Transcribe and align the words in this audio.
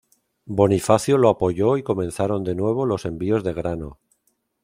Bonifacio 0.47 1.15
lo 1.19 1.29
apoyó 1.29 1.77
y 1.77 1.83
comenzaron 1.83 2.43
de 2.43 2.55
nuevo 2.55 2.87
los 2.87 3.05
envíos 3.05 3.43
de 3.43 3.53
grano. 3.53 3.99